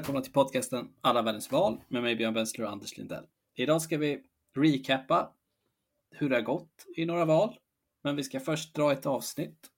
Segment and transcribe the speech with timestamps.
[0.00, 3.24] Välkomna till podcasten Alla världens val med mig Björn Wensler och Anders Lindell.
[3.54, 4.22] Idag ska vi
[4.56, 5.32] recappa
[6.10, 7.58] hur det har gått i några val.
[8.02, 9.70] Men vi ska först dra ett avsnitt.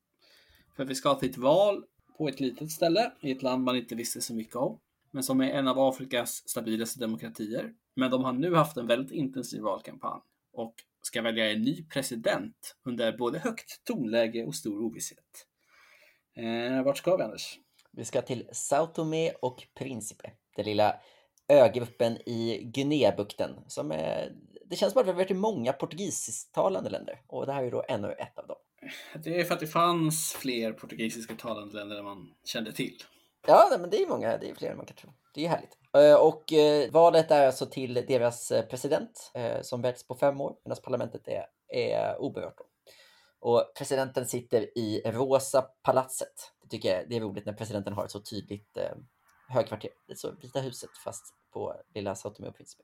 [0.77, 1.84] För vi ska till ett val
[2.19, 4.80] på ett litet ställe i ett land man inte visste så mycket om.
[5.10, 7.73] Men som är en av Afrikas stabilaste demokratier.
[7.96, 10.20] Men de har nu haft en väldigt intensiv valkampanj
[10.52, 15.46] och ska välja en ny president under både högt tonläge och stor ovisshet.
[16.37, 17.59] Eh, vart ska vi Anders?
[17.92, 20.96] Vi ska till Sao Tomé och Principe, den lilla
[21.48, 23.51] ögruppen i Guineabukten.
[23.66, 24.32] Som är,
[24.66, 27.70] det känns som att vi har varit i många portugisisktalande länder och det här är
[27.70, 28.56] då ännu ett av dem.
[29.24, 32.96] Det är för att det fanns fler portugisiska talande länder än man kände till.
[33.46, 35.10] Ja, men det är många, det är fler än man kan tro.
[35.35, 35.79] Det är härligt.
[35.96, 39.32] Eh, och eh, valet är alltså till deras eh, president
[39.63, 42.57] som väljs på fem år medan parlamentet är, är oberört.
[43.43, 46.52] Och presidenten sitter i Rosa palatset.
[46.62, 48.96] Det tycker jag det är roligt när presidenten har ett så tydligt eh,
[49.48, 49.90] högkvarter.
[50.07, 52.82] Det är så Vita huset fast på lilla Sao Tomé och Principe.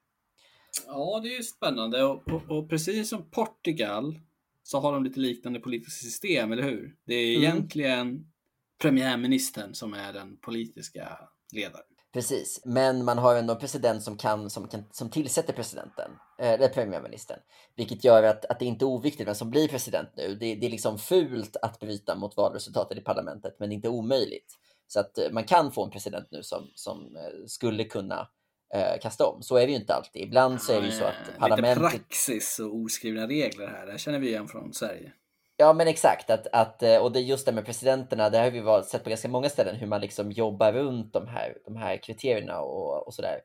[0.86, 4.20] Ja, det är spännande och, och, och, precis som Portugal
[4.62, 6.96] så har de lite liknande politiska system, eller hur?
[7.04, 7.42] Det är mm.
[7.42, 8.32] egentligen
[8.78, 11.18] premiärministern som är den politiska
[11.52, 11.86] ledaren.
[12.12, 16.52] Precis, men man har ändå en president som, kan, som, kan, som tillsätter presidenten, eh,
[16.52, 17.38] eller premiärministern.
[17.76, 20.34] Vilket gör att, att det inte är oviktigt vem som blir president nu.
[20.34, 24.58] Det, det är liksom fult att bryta mot valresultatet i parlamentet, men inte omöjligt.
[24.86, 28.28] Så att eh, man kan få en president nu som, som eh, skulle kunna
[28.74, 29.42] eh, kasta om.
[29.42, 30.22] Så är det ju inte alltid.
[30.22, 31.82] Ibland så är det ju så att parlamentet...
[31.82, 35.12] Lite praxis och oskrivna regler här, det känner vi igen från Sverige.
[35.60, 38.50] Ja men exakt, att, att, eh, och det är just det med presidenterna, det har
[38.50, 41.96] vi sett på ganska många ställen hur man liksom jobbar runt de här, de här
[41.96, 43.40] kriterierna och, och sådär.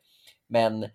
[0.47, 0.89] Men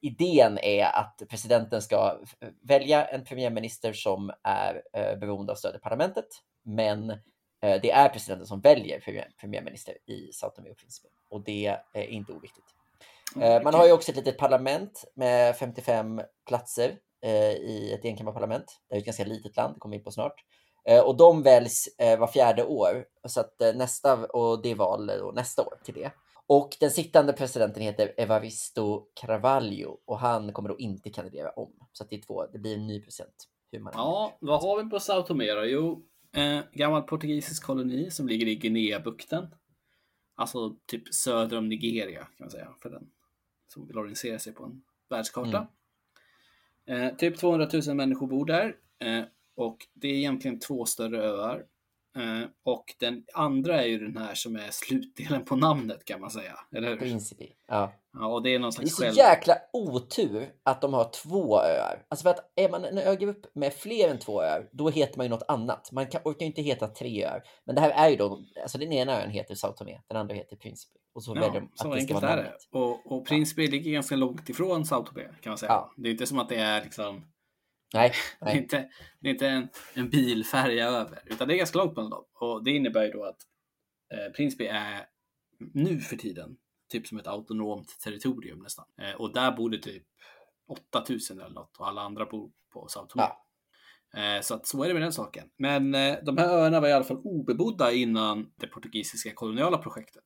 [0.00, 2.18] idén är att presidenten ska
[2.62, 6.28] välja en premiärminister som är eh, beroende av stöd i parlamentet,
[6.62, 11.44] men eh, det är presidenten som väljer premiär, premiärminister i Sao Tomé och Principe och
[11.44, 12.66] det är inte oviktigt.
[13.40, 18.80] Eh, man har ju också ett litet parlament med 55 platser i ett enkammarparlament.
[18.88, 20.44] Det är ett ganska litet land, det kommer vi in på snart.
[20.88, 25.10] Eh, och de väljs eh, var fjärde år, så att nästa, och det är val
[25.34, 26.12] nästa år till det.
[26.46, 31.72] Och den sittande presidenten heter Evaristo Carvalho och han kommer då inte kandidera om.
[31.92, 33.34] Så att det är två, det blir en ny president.
[33.70, 35.64] Ja, vad har vi på Sao Tomé då?
[35.64, 39.46] Jo, eh, gammal portugisisk koloni som ligger i Guineabukten.
[40.36, 43.10] Alltså typ söder om Nigeria kan man säga för den
[43.72, 45.56] som vill orientera sig på en världskarta.
[45.56, 45.68] Mm.
[46.88, 49.24] Eh, typ 200 000 människor bor där eh,
[49.56, 51.64] och det är egentligen två större öar.
[52.16, 56.30] Eh, och den andra är ju den här som är slutdelen på namnet kan man
[56.30, 56.58] säga.
[56.76, 56.96] Eller hur?
[56.96, 57.44] Principe.
[57.68, 57.92] Ja.
[58.12, 59.16] ja och det är någon slags Det är så själv...
[59.16, 62.04] jäkla otur att de har två öar.
[62.08, 65.26] Alltså för att är man en ögrupp med fler än två öar, då heter man
[65.26, 65.92] ju något annat.
[65.92, 67.42] Man kan, orkar ju inte heta tre öar.
[67.64, 70.34] Men det här är ju då, alltså den ena ön heter Sao Tomé, den andra
[70.34, 70.98] heter Principe.
[71.18, 72.68] Och så ja, väljer de att det ska vara namnet.
[72.70, 73.70] Och, och Principe ja.
[73.70, 75.72] ligger ganska långt ifrån Sao Tomé kan man säga.
[75.72, 75.92] Ja.
[75.96, 77.26] Det är inte som att det är liksom
[77.94, 78.54] Nej, nej.
[78.54, 78.88] Det är inte,
[79.20, 82.24] det är inte en, en bilfärja över, utan det är ganska långt mellan dem.
[82.34, 83.36] Och det innebär ju då att
[84.14, 85.06] eh, Principe är
[85.58, 86.56] nu för tiden
[86.90, 88.84] typ som ett autonomt territorium nästan.
[88.98, 90.04] Eh, och där bor det typ
[90.92, 93.22] 8000 eller något och alla andra bor på Sao Tomé.
[93.22, 93.44] Ja.
[94.20, 95.50] Eh, så att så är det med den saken.
[95.56, 100.24] Men eh, de här öarna var i alla fall obebodda innan det portugisiska koloniala projektet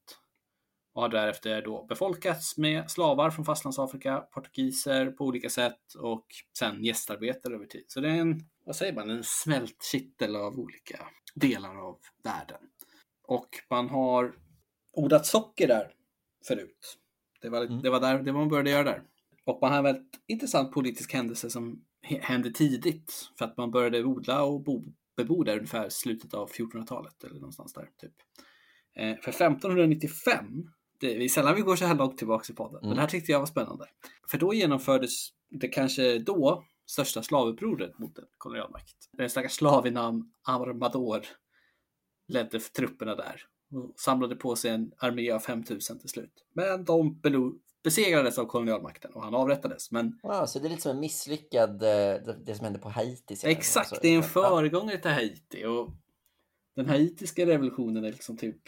[0.94, 6.26] och har därefter då befolkats med slavar från fastlandsafrika, portugiser på olika sätt och
[6.58, 7.84] sen gästarbetare över tid.
[7.88, 12.60] Så det är en, vad säger man, en smältkittel av olika delar av världen.
[13.22, 14.34] Och man har
[14.92, 15.94] odlat socker där
[16.48, 16.98] förut.
[17.40, 17.82] Det var, mm.
[17.82, 19.02] det var där det man började göra där.
[19.44, 24.04] Och man har en väldigt intressant politisk händelse som hände tidigt för att man började
[24.04, 24.84] odla och bo,
[25.16, 27.88] bebo där ungefär slutet av 1400-talet eller någonstans där.
[28.00, 28.12] Typ.
[28.96, 30.68] Eh, för 1595
[31.06, 32.88] det är sällan vi går så här långt tillbaka i podden, mm.
[32.88, 33.86] men det här tyckte jag var spännande.
[34.30, 38.96] För då genomfördes det kanske då största slavupproret mot en kolonialmakt.
[39.18, 41.26] En stackars slav i namn Armador
[42.28, 46.44] ledde trupperna där och samlade på sig en armé av 5000 till slut.
[46.54, 47.20] Men de
[47.84, 49.90] besegrades av kolonialmakten och han avrättades.
[49.90, 50.18] Men...
[50.22, 53.36] Wow, så det är lite som en misslyckad, eh, det som hände på Haiti.
[53.44, 55.90] Exakt, det är en föregångare till Haiti och
[56.76, 58.62] den haitiska revolutionen är liksom typ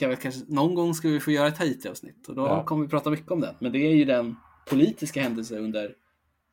[0.00, 2.64] jag vet, kanske, någon gång ska vi få göra ett Haiti-avsnitt och då ja.
[2.64, 3.56] kommer vi prata mycket om det.
[3.58, 4.36] Men det är ju den
[4.68, 5.94] politiska händelse under,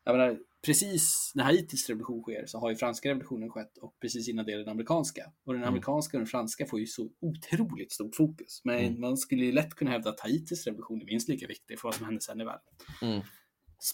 [0.04, 4.28] jag menar, precis när Haitis revolution sker så har ju franska revolutionen skett och precis
[4.28, 5.22] innan det är den amerikanska.
[5.44, 5.68] Och den mm.
[5.68, 8.60] amerikanska och den franska får ju så otroligt stort fokus.
[8.64, 9.00] Men mm.
[9.00, 11.94] man skulle ju lätt kunna hävda att Haitis revolution är minst lika viktig för vad
[11.94, 12.72] som hände sen i världen.
[13.02, 13.20] Mm.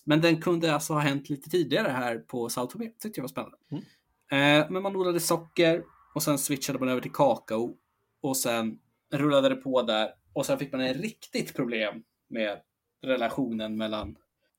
[0.05, 3.29] Men den kunde alltså ha hänt lite tidigare här på Sao Tomé, tyckte jag var
[3.29, 3.56] spännande.
[3.71, 3.85] Mm.
[4.31, 5.85] Eh, men man odlade socker
[6.15, 7.77] och sen switchade man över till kakao
[8.21, 8.79] och sen
[9.12, 12.61] rullade det på där Och sen fick man en riktigt problem med
[13.03, 14.17] relationen mellan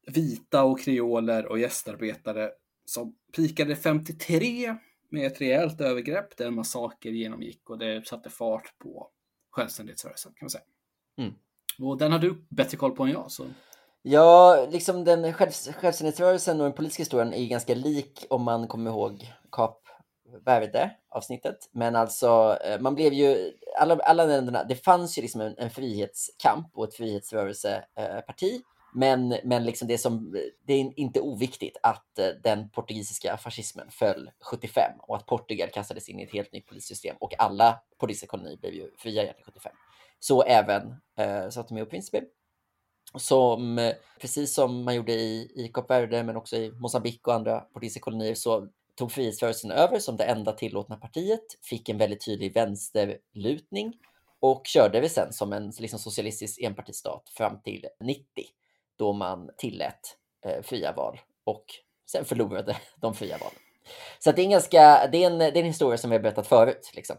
[0.07, 2.51] vita och kreoler och gästarbetare
[2.85, 4.75] som pikade 53
[5.09, 9.09] med ett rejält övergrepp där en massaker genomgick och det satte fart på
[9.51, 10.63] självständighetsrörelsen kan man säga.
[11.17, 11.33] Mm.
[11.79, 13.31] Och den har du bättre koll på än jag.
[13.31, 13.45] Så.
[14.01, 18.91] Ja, liksom den själv, självständighetsrörelsen och den politiska historien är ganska lik om man kommer
[18.91, 19.84] ihåg Kap
[20.45, 21.69] Verde avsnittet.
[21.71, 25.69] Men alltså, eh, man blev ju, alla, alla länderna, det fanns ju liksom en, en
[25.69, 28.61] frihetskamp och ett frihetsrörelseparti.
[28.97, 30.31] Men, men liksom det, som,
[30.65, 36.09] det är inte oviktigt att eh, den portugisiska fascismen föll 75 och att Portugal kastades
[36.09, 39.71] in i ett helt nytt polissystem och alla portugisiska kolonier blev ju fria igen 75.
[40.19, 42.23] Så även eh, Sao Tomé och Principe.
[43.15, 47.33] Som, eh, precis som man gjorde i, i Kap Verde men också i Mosambik och
[47.33, 52.25] andra portugisiska kolonier så tog frihetsrörelsen över som det enda tillåtna partiet, fick en väldigt
[52.25, 53.93] tydlig vänsterlutning
[54.39, 58.25] och körde vi sen som en liksom, socialistisk enpartistat fram till 90
[58.97, 61.65] då man tillät eh, fria val och
[62.11, 63.59] sen förlorade de fria valen.
[64.19, 66.23] Så det är, en ganska, det är, en, det är en historia som vi har
[66.23, 66.91] berättat förut.
[66.93, 67.15] Liksom.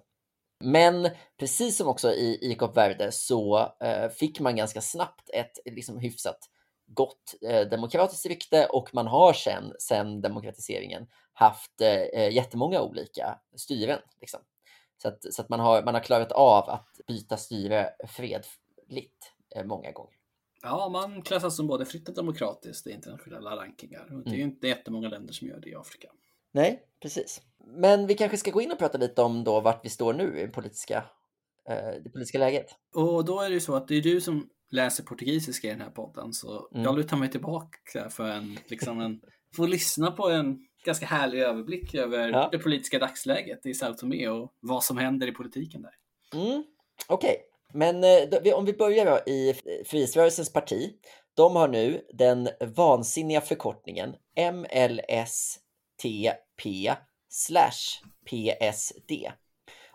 [0.64, 5.58] Men precis som också i, i Kap Verde så eh, fick man ganska snabbt ett
[5.64, 6.38] liksom, hyfsat
[6.86, 13.38] gott eh, demokratiskt rykte och man har sen, sen demokratiseringen haft eh, eh, jättemånga olika
[13.56, 13.98] styren.
[14.20, 14.40] Liksom.
[15.02, 19.64] Så, att, så att man, har, man har klarat av att byta styre fredligt eh,
[19.64, 20.16] många gånger.
[20.62, 24.14] Ja, man klassas som både fritt och demokratiskt i internationella rankingar.
[24.14, 24.52] Och det är ju mm.
[24.52, 26.08] inte jättemånga länder som gör det i Afrika.
[26.52, 27.42] Nej, precis.
[27.64, 30.38] Men vi kanske ska gå in och prata lite om då vart vi står nu
[30.38, 31.04] i det politiska,
[31.68, 32.66] eh, det politiska läget.
[32.94, 35.80] Och då är det ju så att det är du som läser portugisiska i den
[35.80, 36.84] här podden, så mm.
[36.84, 39.20] jag lutar mig tillbaka för en, liksom en,
[39.56, 42.48] få lyssna på en ganska härlig överblick över ja.
[42.52, 45.94] det politiska dagsläget i Sao Tomé och vad som händer i politiken där.
[46.34, 46.64] Mm.
[47.06, 47.36] Okej, okay.
[47.72, 49.54] men eh, om vi börjar då i
[49.86, 50.92] Frihetsrörelsens parti.
[51.34, 54.14] De har nu den vansinniga förkortningen
[54.52, 56.66] MLSTP
[57.28, 59.12] slash PSD.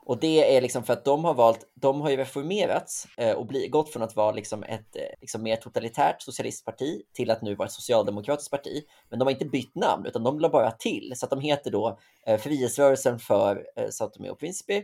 [0.04, 3.46] Och det är liksom för att de har valt, de har ju reformerats eh, och
[3.46, 7.56] bli, gått från att vara liksom ett eh, liksom mer totalitärt socialistparti till att nu
[7.56, 8.84] vara ett socialdemokratiskt parti.
[9.10, 11.72] Men de har inte bytt namn utan de la bara till så att de heter
[11.72, 14.84] då eh, Frihetsrörelsen för Sao Tomé och Principe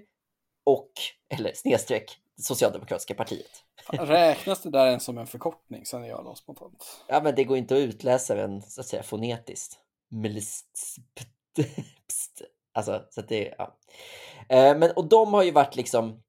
[0.63, 0.91] och,
[1.29, 3.63] eller snedstreck, Socialdemokratiska partiet.
[3.91, 7.03] Räknas det där ens som en förkortning sen jag la spontant?
[7.07, 9.79] Ja, men det går inte att utläsa den så att säga fonetiskt.
[12.77, 13.77] Alltså, så att det, ja.
[14.49, 16.23] Eh, men, och de har ju varit liksom,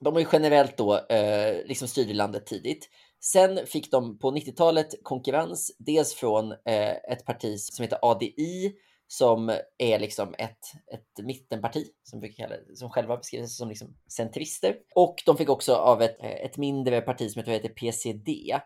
[0.00, 2.88] de har ju generellt då eh, liksom styrt landet tidigt.
[3.20, 8.72] Sen fick de på 90-talet konkurrens, dels från eh, ett parti som heter ADI,
[9.08, 10.58] som är liksom ett,
[10.92, 14.76] ett mittenparti, som, vi kallar som själva beskriver sig som liksom centrister.
[14.94, 18.60] Och de fick också av ett, eh, ett mindre parti som heter PCD,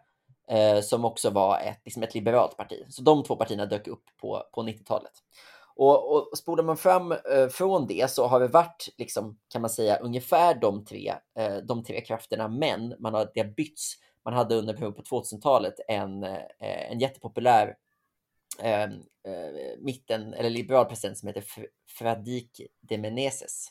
[0.50, 2.84] eh, som också var ett, liksom ett liberalt parti.
[2.88, 5.12] Så de två partierna dök upp på, på 90-talet.
[5.78, 9.70] Och, och spolar man fram eh, från det så har det varit, liksom, kan man
[9.70, 13.94] säga, ungefär de tre, eh, de tre krafterna, men man har, det har bytts.
[14.24, 17.76] Man hade under på 2000-talet en, eh, en jättepopulär
[18.58, 18.92] ehm,
[19.28, 21.44] eh, mitten, eller liberal president som heter
[21.98, 23.68] Fradik de Meneses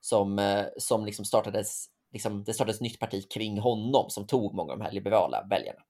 [0.00, 4.54] som, eh, som liksom startades Liksom, det startades ett nytt parti kring honom som tog
[4.54, 5.80] många av de här liberala väljarna.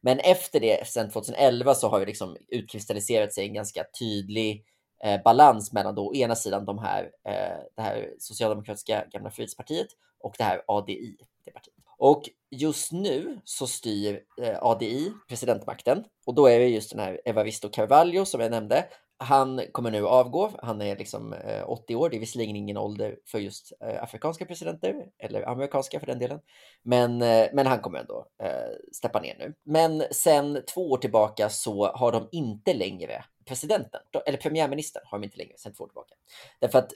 [0.00, 4.64] Men efter det, sedan 2011, så har det liksom utkristalliserat sig en ganska tydlig
[5.04, 9.88] eh, balans mellan då å ena sidan de här, eh, det här socialdemokratiska gamla Frihetspartiet
[10.20, 11.16] och det här ADI.
[11.44, 11.74] Det partiet.
[11.98, 17.20] Och just nu så styr eh, ADI presidentmakten och då är det just den här
[17.24, 18.84] Evaristo Carvalho som jag nämnde.
[19.18, 20.50] Han kommer nu avgå.
[20.62, 22.10] Han är liksom eh, 80 år.
[22.10, 26.40] Det är visserligen ingen ålder för just eh, afrikanska presidenter eller amerikanska för den delen.
[26.82, 29.54] Men, eh, men han kommer ändå eh, steppa ner nu.
[29.64, 35.24] Men sen två år tillbaka så har de inte längre presidenten, eller premiärministern har de
[35.24, 36.14] inte längre sen två år tillbaka.
[36.60, 36.92] Därför att,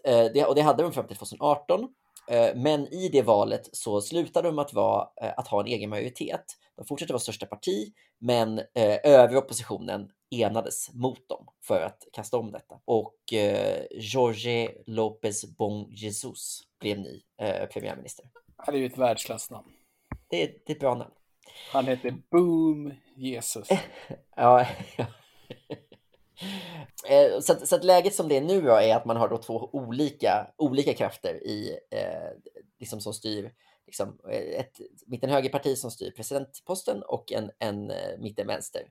[0.49, 1.89] och det hade de fram till 2018.
[2.55, 6.45] Men i det valet så slutade de att, vara, att ha en egen majoritet.
[6.77, 12.39] De fortsätter vara största parti, men eh, övriga oppositionen enades mot dem för att kasta
[12.39, 12.81] om detta.
[12.85, 18.27] Och eh, Jorge López Bon Jesus blev ny eh, premiärminister.
[18.67, 19.69] Det är ju ett världsklassnamn.
[20.29, 21.15] Det är, det är ett bra namn.
[21.73, 23.69] Han heter Boom Jesus.
[24.37, 25.07] ja, eh,
[27.41, 29.71] så, att, så att läget som det är nu är att man har då två
[29.73, 33.53] olika, olika krafter i, eh, liksom som styr
[33.87, 34.19] liksom,
[34.57, 38.83] ett mittenhögerparti som styr presidentposten och en, en eh, mittenvänster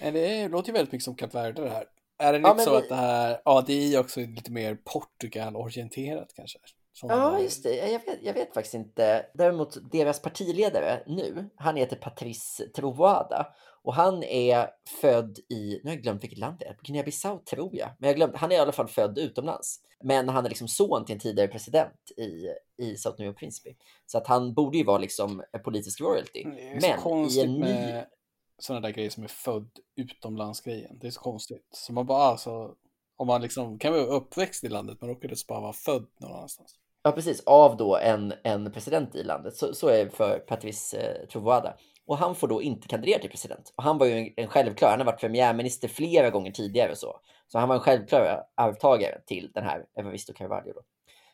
[0.00, 0.12] eh.
[0.12, 1.86] Det låter ju väldigt mycket som Kap Verde det här.
[2.18, 2.76] Är det lite ja, så vi...
[2.76, 6.58] att det här ADI också är lite mer Portugal-orienterat kanske?
[7.02, 7.74] Ja, just det.
[7.74, 9.26] Jag vet, jag vet faktiskt inte.
[9.34, 14.70] Däremot deras partiledare nu, han heter Patrice Trovoada och han är
[15.00, 17.90] född i, nu har jag glömt vilket land det är, Guinea-Bissau tror jag.
[17.98, 19.80] Men jag glömt, han är i alla fall född utomlands.
[20.02, 22.48] Men han är liksom son till en tidigare president i,
[22.82, 23.74] i South New Principe.
[24.06, 26.44] Så att han borde ju vara liksom politisk royalty.
[26.44, 27.60] Det är så Men konstigt i en ny...
[27.60, 28.06] med
[28.58, 30.98] sådana där grejer som är född utomlands-grejen.
[31.00, 31.68] Det är så konstigt.
[31.70, 32.74] Så man bara, alltså,
[33.16, 36.78] om man liksom kan vara uppväxt i landet men råkade bara vara född någon annanstans.
[37.06, 37.42] Ja, precis.
[37.46, 39.56] Av då en, en president i landet.
[39.56, 41.76] Så, så är det för Patrice eh, Trovoada.
[42.06, 43.72] Och han får då inte kandidera till president.
[43.76, 46.98] Och han var ju en, en självklar, han har varit premiärminister flera gånger tidigare och
[46.98, 47.20] så.
[47.48, 50.72] Så han var en självklar arvtagare till den här Evaristo Carvalho.
[50.72, 50.80] Då.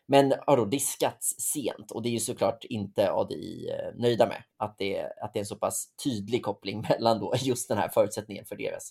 [0.08, 4.42] Men har då diskats sent och det är ju såklart inte ADI eh, nöjda med.
[4.56, 7.88] Att det, att det är en så pass tydlig koppling mellan då just den här
[7.88, 8.90] förutsättningen för deras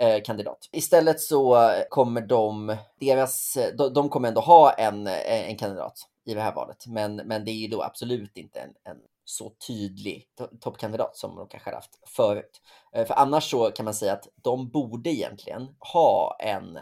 [0.00, 0.68] eh, kandidat.
[0.72, 6.40] Istället så kommer de, deras, de, de kommer ändå ha en, en kandidat i det
[6.40, 6.86] här valet.
[6.86, 10.26] Men, men det är ju då absolut inte en, en så tydlig
[10.60, 12.60] toppkandidat som de kanske har haft förut.
[12.92, 16.78] Eh, för annars så kan man säga att de borde egentligen ha en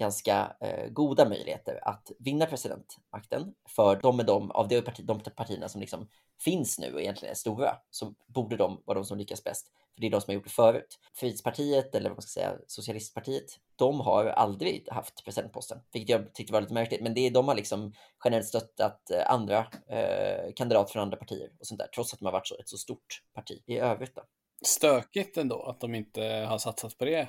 [0.00, 3.54] ganska eh, goda möjligheter att vinna presidentmakten.
[3.68, 6.08] För de är de av de, parti, de partierna som liksom
[6.44, 9.66] finns nu och egentligen är stora, så borde de vara de som lyckas bäst.
[9.94, 10.98] För det är de som har gjort det förut.
[11.14, 13.44] Frihetspartiet, eller vad man ska säga, Socialistpartiet,
[13.76, 17.00] de har aldrig haft presidentposten, vilket jag tyckte var lite märkligt.
[17.00, 17.92] Men det är, de har liksom
[18.24, 22.24] generellt stöttat eh, andra eh, kandidater från andra partier och sånt där, trots att de
[22.24, 24.14] har varit så, ett så stort parti i övrigt.
[24.14, 24.22] Då.
[24.64, 27.28] Stökigt ändå att de inte har satsat på det.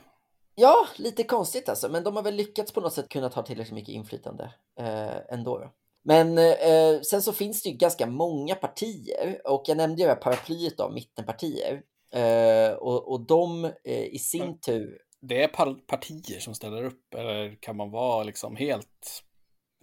[0.62, 3.76] Ja, lite konstigt alltså, men de har väl lyckats på något sätt kunna ta tillräckligt
[3.76, 5.58] mycket inflytande eh, ändå.
[5.60, 5.72] Då.
[6.04, 10.14] Men eh, sen så finns det ju ganska många partier och jag nämnde ju det
[10.14, 11.82] här paraplyet av mittenpartier
[12.14, 15.02] eh, och, och de eh, i sin tur.
[15.22, 19.24] Det är par partier som ställer upp eller kan man vara liksom helt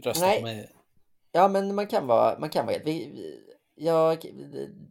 [0.03, 0.39] rösta Nej.
[0.39, 0.71] på mig?
[1.33, 3.41] Ja, men man kan vara, man kan vara vi, vi,
[3.75, 4.19] Jag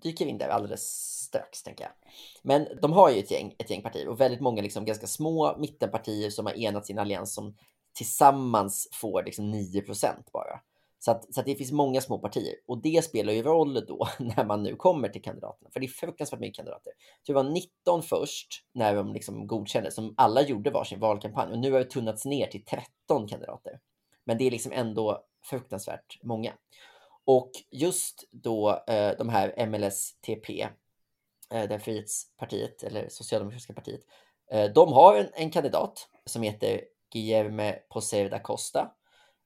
[0.04, 1.94] dyker in där alldeles strax, tänker jag.
[2.44, 5.58] Men de har ju ett gäng, ett gäng partier och väldigt många liksom ganska små
[5.58, 7.56] mittenpartier som har enats i en allians som
[7.94, 10.60] tillsammans får liksom 9% bara.
[11.00, 14.08] Så, att, så att det finns många små partier och det spelar ju roll då
[14.20, 15.70] när man nu kommer till kandidaterna.
[15.74, 16.94] För det är fruktansvärt mycket kandidater.
[17.24, 21.60] Så det var 19 först när de liksom godkändes, som alla gjorde varsin valkampanj och
[21.60, 23.80] nu har det tunnats ner till 13 kandidater.
[24.26, 26.54] Men det är liksom ändå fruktansvärt många.
[27.26, 30.68] Och just då eh, de här MLSTP,
[31.54, 34.02] Eh, det Frihetspartiet eller Socialdemokratiska partiet,
[34.52, 36.82] eh, de har en, en kandidat som heter
[37.14, 38.92] Guillermo Poser da Costa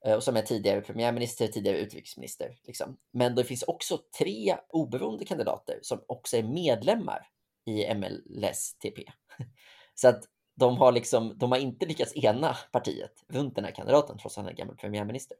[0.05, 2.57] eh, och som är tidigare premiärminister, tidigare utrikesminister.
[2.63, 2.97] Liksom.
[3.13, 7.27] Men det finns också tre oberoende kandidater som också är medlemmar
[7.65, 9.03] i MLSTP.
[9.95, 10.23] Så att
[10.55, 14.43] de har, liksom, de har inte lyckats ena partiet runt den här kandidaten trots att
[14.43, 15.37] han är gammal premiärminister.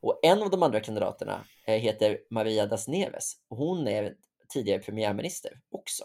[0.00, 4.14] Och en av de andra kandidaterna eh, heter Maria das Neves hon är
[4.52, 6.04] tidigare premiärminister också.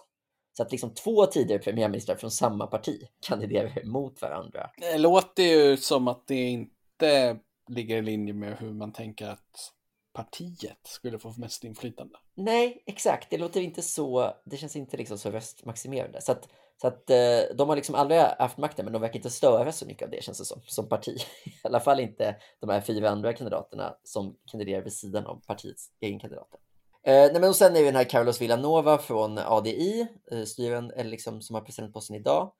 [0.57, 4.69] Så att liksom två tidigare premiärministrar från samma parti kandiderar mot varandra.
[4.77, 9.73] Det låter ju som att det inte ligger i linje med hur man tänker att
[10.13, 12.15] partiet skulle få mest inflytande.
[12.35, 13.29] Nej, exakt.
[13.29, 14.33] Det låter inte så.
[14.45, 16.21] Det känns inte liksom så röstmaximerande.
[16.21, 16.49] Så att,
[16.81, 19.85] så att eh, de har liksom aldrig haft makten, men de verkar inte störa så
[19.85, 21.17] mycket av det känns det som, som parti.
[21.45, 25.91] I alla fall inte de här fyra andra kandidaterna som kandiderar vid sidan av partiets
[25.99, 26.59] egen kandidater.
[27.07, 30.91] Eh, nej, men och sen är ju den här Carlos Villanova från ADI, eh, styren,
[30.91, 32.51] eller liksom, som har presidentposten idag.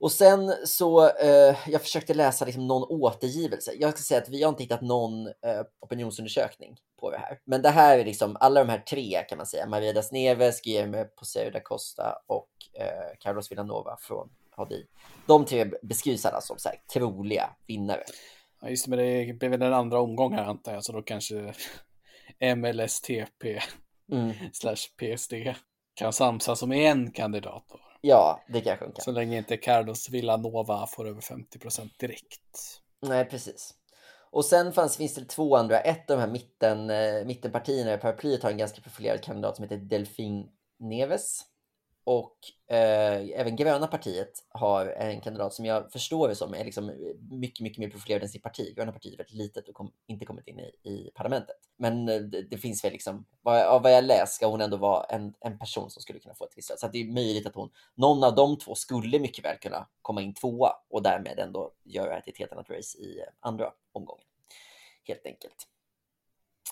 [0.00, 3.72] Och sen så, eh, jag försökte läsa liksom någon återgivelse.
[3.78, 7.40] Jag ska säga att vi har inte hittat någon eh, opinionsundersökning på det här.
[7.44, 9.66] Men det här är liksom alla de här tre kan man säga.
[9.66, 14.86] Maria das Neves, Guillermo Poseu da Costa och eh, Carlos Villanova från ADI.
[15.26, 18.04] De tre beskrivs alla som så här, troliga vinnare.
[18.60, 21.02] Ja, just det, men det blev väl en andra omgång här antar jag, så då
[21.02, 21.54] kanske
[22.40, 23.60] MLSTP
[24.12, 24.32] Mm.
[24.52, 25.54] slash PSD
[25.94, 27.80] kan samsas om en kandidat då.
[28.00, 28.94] Ja, det kanske kan.
[29.04, 32.80] Så länge inte Carlos Villanova får över 50 procent direkt.
[33.02, 33.74] Nej, precis.
[34.30, 35.80] Och sen fanns, finns det två andra.
[35.80, 39.76] Ett av de här mitten, eh, mittenpartierna, paraplyet, har en ganska profilerad kandidat som heter
[39.76, 41.40] Delfin Neves.
[42.04, 46.92] Och eh, även Gröna partiet har en kandidat som jag förstår det som är liksom
[47.30, 48.74] mycket, mycket mer profilerad än sitt parti.
[48.76, 51.56] Gröna partiet är väldigt litet och kom, inte kommit in i, i parlamentet.
[51.76, 54.76] Men eh, det, det finns väl liksom, vad, av vad jag läst ska hon ändå
[54.76, 56.78] vara en, en person som skulle kunna få ett visst stöd.
[56.78, 59.88] Så att det är möjligt att hon, någon av de två skulle mycket väl kunna
[60.02, 64.24] komma in tvåa och därmed ändå göra ett helt annat race i andra omgången.
[65.04, 65.66] Helt enkelt.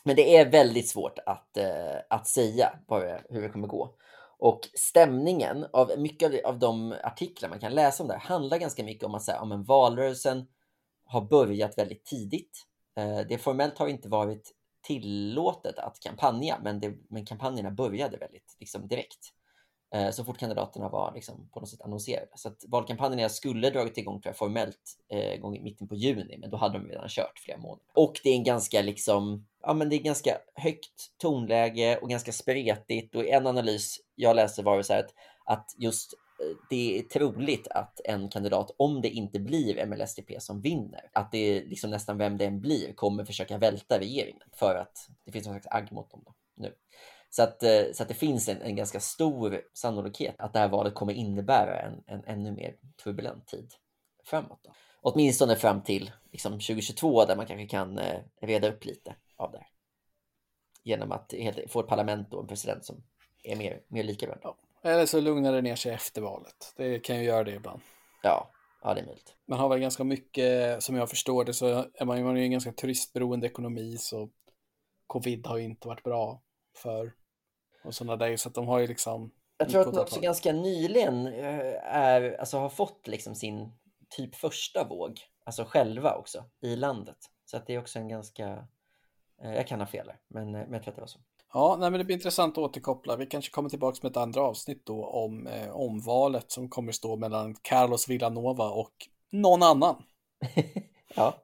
[0.05, 3.95] Men det är väldigt svårt att, eh, att säga bara hur det kommer gå.
[4.39, 8.85] Och stämningen av mycket av, de, artiklar man kan läsa om det här handlar ganska
[8.85, 10.47] mycket om att säga om valrörelsen
[11.05, 12.67] har börjat väldigt tidigt.
[12.97, 18.57] Eh, det formellt har inte varit tillåtet att kampanja, men, det, men kampanjerna började väldigt
[18.59, 19.33] liksom, direkt.
[19.95, 22.27] Eh, så fort kandidaterna var liksom, på något sätt annonserade.
[22.35, 26.39] Så att valkampanjerna skulle dragit igång tror jag, formellt eh, gång i mitten på juni,
[26.39, 27.85] men då hade de redan kört flera månader.
[27.95, 32.33] Och det är en ganska liksom, ja men det är ganska högt tonläge och ganska
[32.33, 35.15] spretigt och en analys jag läste var så här att,
[35.45, 40.61] att just eh, det är troligt att en kandidat, om det inte blir MLSTP som
[40.61, 44.75] vinner, att det är liksom nästan vem det än blir, kommer försöka välta regeringen för
[44.75, 46.75] att det finns någon slags agg mot dem då, nu.
[47.31, 50.69] Så att, eh, så att det finns en, en ganska stor sannolikhet att det här
[50.69, 53.75] valet kommer innebära en, en ännu mer turbulent tid
[54.25, 54.61] framåt.
[54.63, 54.73] Då.
[55.01, 59.67] Åtminstone fram till liksom 2022 där man kanske kan eh, reda upp lite av det.
[60.83, 61.35] Genom att
[61.69, 63.03] få ett parlament och en president som
[63.43, 64.57] är mer, mer lika Ja.
[64.83, 66.75] Eller så lugnar det ner sig efter valet.
[66.77, 67.81] Det kan ju göra det ibland.
[68.23, 68.51] Ja,
[68.83, 69.35] ja det är möjligt.
[69.47, 72.51] Man har väl ganska mycket, som jag förstår det, så är man, man ju en
[72.51, 74.29] ganska turistberoende ekonomi så
[75.07, 76.43] covid har ju inte varit bra
[76.79, 77.13] för
[77.85, 78.37] och sådana där.
[78.37, 79.31] Så att de har ju liksom.
[79.59, 83.73] Jag tror att man också ganska nyligen eh, är, alltså har fått liksom sin
[84.09, 87.17] typ första våg, alltså själva också i landet.
[87.45, 88.67] Så att det är också en ganska,
[89.43, 91.19] eh, jag kan ha fel där, men, eh, men jag tror att det var så.
[91.53, 93.17] Ja, nej, men det blir intressant att återkoppla.
[93.17, 97.17] Vi kanske kommer tillbaka med ett andra avsnitt då om eh, omvalet som kommer stå
[97.17, 98.95] mellan Carlos Villanova och
[99.31, 100.03] någon annan.
[101.15, 101.35] ja,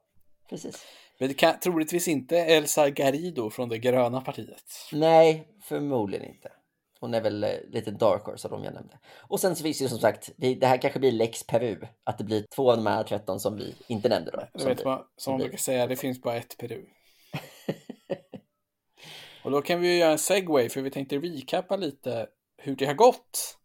[0.49, 0.85] precis.
[1.19, 4.65] Men det kan troligtvis inte Elsa Garrido från det gröna partiet.
[4.93, 6.53] Nej, förmodligen inte.
[7.01, 8.99] Hon är väl eh, lite dark horse av de jag nämnde.
[9.21, 11.77] Och sen så finns det ju som sagt, det här kanske blir lex Peru.
[12.05, 14.59] Att det blir två av de här 13 som vi inte nämnde då.
[14.61, 16.85] Som, vet man, som man brukar säga, det finns bara ett Peru.
[19.45, 22.27] Och då kan vi ju göra en segway för vi tänkte recappa lite
[22.59, 23.59] hur det har gått.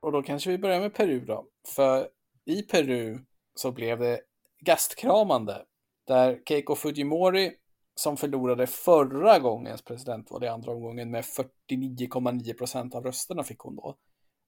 [0.00, 1.46] Och då kanske vi börjar med Peru då.
[1.68, 2.08] För
[2.44, 3.18] i Peru
[3.54, 4.20] så blev det
[4.60, 5.64] gastkramande
[6.06, 7.52] där Keiko Fujimori
[7.94, 13.76] som förlorade förra gångens presidentval i andra omgången med 49,9 procent av rösterna fick hon
[13.76, 13.86] då.
[13.86, 13.96] Mm.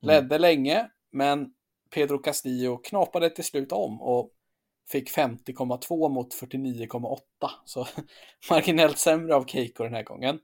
[0.01, 0.41] Ledde mm.
[0.41, 1.55] länge, men
[1.91, 4.31] Pedro Castillo knapade till slut om och
[4.89, 7.19] fick 50,2 mot 49,8.
[7.65, 7.87] Så
[8.51, 10.41] marginellt sämre av Keiko den här gången.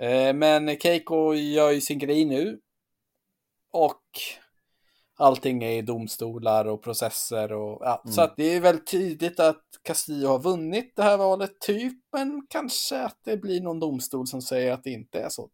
[0.00, 2.60] Eh, men Keiko gör ju sin grej nu.
[3.70, 4.02] Och
[5.18, 8.14] allting är i domstolar och processer och ja, mm.
[8.14, 12.46] så att det är väl tydligt att Castillo har vunnit det här valet typ, men
[12.50, 15.50] kanske att det blir någon domstol som säger att det inte är så.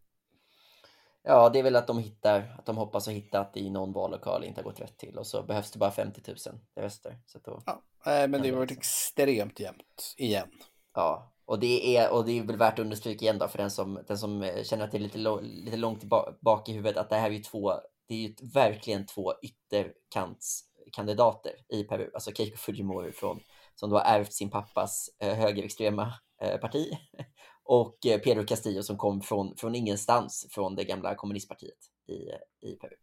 [1.23, 3.93] Ja, det är väl att de hittar, att de hoppas att hitta att i någon
[3.93, 6.37] vallokal inte har gått rätt till och så behövs det bara 50 000
[6.81, 7.19] röster.
[7.27, 10.49] Så då ja, men det har varit extremt jämnt igen.
[10.95, 13.71] Ja, och det är, och det är väl värt att understryka igen då för den
[13.71, 16.05] som, den som känner att det är lite, lite långt
[16.41, 17.73] bak i huvudet att det här är ju två
[18.09, 22.11] det är ju verkligen två ytterkantskandidater i Peru.
[22.15, 23.41] Alltså Keiko Fujimori från,
[23.75, 26.99] som då har ärvt sin pappas eh, högerextrema eh, parti
[27.65, 32.17] och eh, Pedro Castillo som kom från, från ingenstans från det gamla kommunistpartiet i,
[32.69, 32.97] i Peru.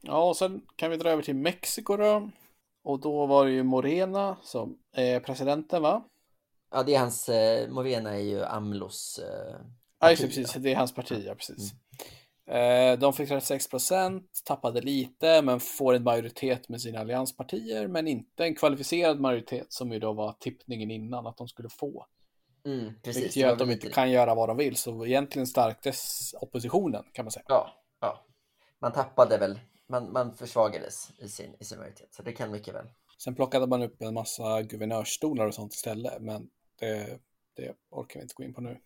[0.00, 2.30] Ja, och sen kan vi dra över till Mexiko då.
[2.84, 6.04] Och då var det ju Morena som är presidenten, va?
[6.70, 9.60] Ja, det är hans, eh, Morena är ju AMLOs eh,
[10.04, 10.52] Ja, just precis.
[10.52, 11.72] Det är hans parti, ja precis.
[11.72, 11.83] Mm.
[12.46, 18.08] Eh, de fick 36 procent, tappade lite, men får en majoritet med sina allianspartier, men
[18.08, 22.06] inte en kvalificerad majoritet som ju då var tippningen innan att de skulle få.
[22.66, 23.22] Mm, precis.
[23.22, 27.24] Vilket gör att de inte kan göra vad de vill, så egentligen stärktes oppositionen kan
[27.24, 27.44] man säga.
[27.48, 28.24] Ja, ja.
[28.78, 32.74] man tappade väl, man, man försvagades i sin, i sin majoritet, så det kan mycket
[32.74, 32.86] väl.
[33.18, 36.48] Sen plockade man upp en massa guvernörsstolar och sånt istället, men
[36.80, 37.20] det,
[37.54, 38.80] det orkar vi inte gå in på nu.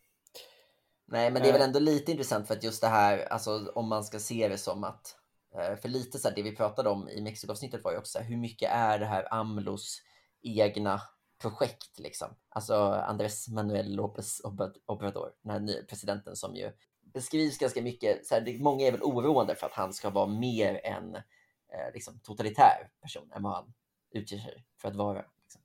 [1.11, 1.67] Nej, men det är väl eh.
[1.67, 4.85] ändå lite intressant för att just det här, alltså om man ska se det som
[4.85, 5.17] att,
[5.55, 8.37] eh, för lite så här, det vi pratade om i Mexiko-avsnittet var ju också hur
[8.37, 10.03] mycket är det här AMLOs
[10.43, 11.03] egna
[11.43, 12.29] projekt liksom?
[12.49, 14.41] Alltså Andrés Manuel López
[14.87, 18.93] Obrador, den här nya presidenten som ju beskrivs ganska mycket, så här, det, många är
[18.93, 23.53] väl oroande för att han ska vara mer en eh, liksom, totalitär person än vad
[23.53, 23.75] han
[24.11, 25.25] utger sig för att vara.
[25.43, 25.63] Liksom.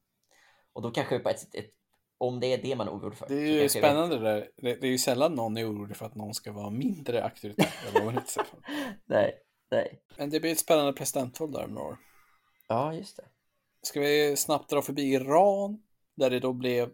[0.73, 1.73] Och då kanske på ett, ett
[2.27, 3.27] om det är det man är orolig för.
[3.27, 4.49] Det är ju spännande det där.
[4.57, 7.73] Det, det, är ju sällan någon är orolig för att någon ska vara mindre auktoritär.
[9.05, 9.39] nej,
[9.71, 10.01] nej.
[10.17, 11.97] Men det blir ett spännande presidentval där om några år.
[12.67, 13.23] Ja, just det.
[13.81, 15.83] Ska vi snabbt dra förbi Iran,
[16.15, 16.89] där det då blev,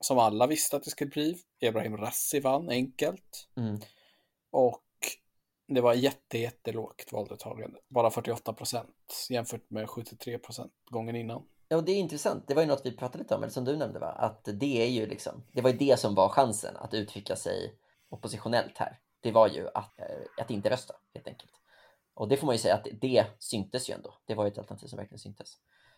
[0.00, 3.48] som alla visste att det skulle bli, Ebrahim Rassi vann enkelt.
[3.56, 3.80] Mm.
[4.50, 4.84] Och
[5.68, 11.42] det var jätte, jättelågt valdeltagande, bara 48 procent jämfört med 73 procent gången innan.
[11.70, 12.44] Ja, det är intressant.
[12.46, 14.06] Det var ju något vi pratade lite om, eller som du nämnde, va?
[14.06, 17.74] att det är ju liksom, det var ju det som var chansen att uttrycka sig
[18.08, 18.98] oppositionellt här.
[19.20, 21.52] Det var ju att, eh, att inte rösta, helt enkelt.
[22.14, 24.14] Och det får man ju säga att det syntes ju ändå.
[24.26, 25.56] Det var ju ett alternativ som verkligen syntes.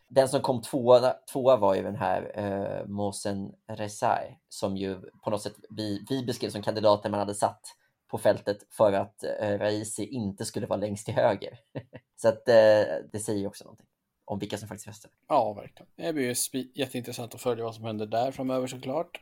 [0.08, 5.30] Den som kom tvåa, tvåa var ju den här eh, Mohsen Rezai som ju på
[5.30, 7.60] något sätt vi, vi beskrev som kandidaten man hade satt
[8.08, 11.58] på fältet för att eh, Raisi inte skulle vara längst till höger.
[12.16, 13.89] Så att eh, det säger ju också någonting
[14.30, 15.14] om vilka som faktiskt röstade.
[15.28, 15.86] Ja, verkligen.
[15.96, 19.20] Det blir ju jätteintressant att följa vad som händer där framöver såklart.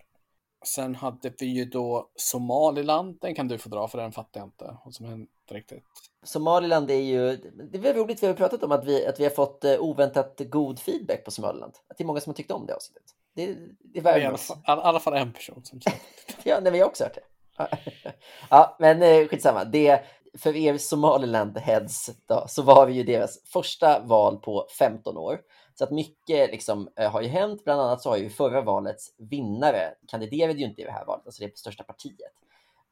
[0.64, 3.18] Sen hade vi ju då Somaliland.
[3.20, 5.84] Den kan du få dra för den fattar jag inte vad som hände riktigt.
[6.22, 7.36] Somaliland är ju,
[7.72, 10.40] det är roligt, vi har pratat om att vi, att vi har fått eh, oväntat
[10.50, 11.72] god feedback på Somaliland.
[11.88, 13.04] Att det är många som har tyckt om det avsnittet.
[13.34, 15.90] Det, det är Det är i alla fall, alla fall en person som sa
[16.42, 17.22] Ja, nej, vi har också hört det.
[18.50, 19.64] ja, men eh, skitsamma.
[19.64, 20.04] Det,
[20.38, 25.40] för er Somaliland heads då, så var det ju deras första val på 15 år.
[25.74, 27.64] Så att mycket liksom, eh, har ju hänt.
[27.64, 31.26] Bland annat så har ju förra valets vinnare kandiderade ju inte i det här valet,
[31.26, 32.32] alltså det största partiet.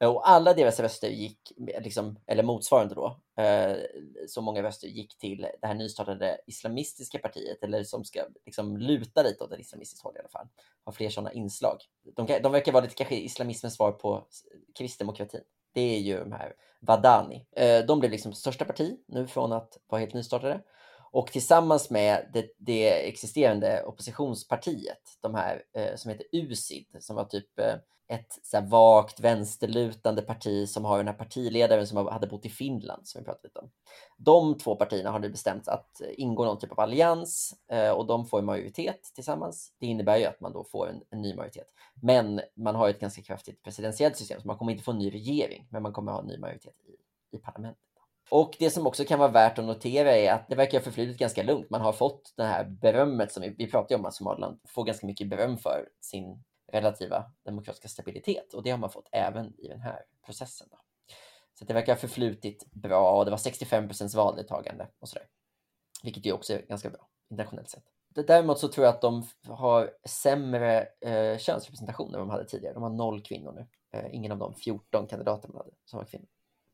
[0.00, 3.76] Eh, och alla deras röster gick, liksom, eller motsvarande då, eh,
[4.28, 9.22] så många röster gick till det här nystartade islamistiska partiet, eller som ska liksom luta
[9.22, 10.48] lite åt ett islamistiskt håll i alla fall.
[10.84, 11.78] Har fler sådana inslag.
[12.16, 14.26] De, de verkar vara lite kanske islamismens svar på
[14.78, 15.42] kristdemokratin.
[15.76, 17.46] Det är ju de här Vadani.
[17.56, 20.60] Eh, de blev liksom största parti nu från att vara helt nystartade.
[21.12, 27.24] Och tillsammans med det, det existerande oppositionspartiet, de här eh, som heter USID, som var
[27.24, 27.74] typ eh,
[28.08, 32.48] ett så här, vagt vänsterlutande parti som har den här partiledaren som hade bott i
[32.48, 33.70] Finland, som vi pratade lite om.
[34.16, 38.26] De två partierna har nu bestämt att ingå någon typ av allians eh, och de
[38.26, 39.72] får en majoritet tillsammans.
[39.80, 41.66] Det innebär ju att man då får en, en ny majoritet.
[42.02, 44.98] Men man har ju ett ganska kraftigt presidentiellt system, så man kommer inte få en
[44.98, 47.82] ny regering, men man kommer ha en ny majoritet i, i parlamentet.
[48.30, 51.18] Och det som också kan vara värt att notera är att det verkar ha förflutit
[51.18, 51.70] ganska lugnt.
[51.70, 55.06] Man har fått det här berömmet som vi, vi pratade om att Somaliland får ganska
[55.06, 59.80] mycket beröm för sin relativa demokratiska stabilitet och det har man fått även i den
[59.80, 60.68] här processen.
[60.70, 60.78] Då.
[61.58, 65.26] Så det verkar ha förflutit bra och det var 65 procents valdeltagande och sådär.
[66.02, 67.84] Vilket ju också är ganska bra internationellt sett.
[68.08, 72.74] Däremot så tror jag att de har sämre eh, könsrepresentation än vad de hade tidigare.
[72.74, 73.66] De har noll kvinnor nu.
[73.98, 76.26] Eh, ingen av de 14 kandidater man hade som var kvinnor